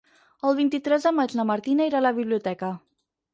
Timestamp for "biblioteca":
2.21-2.73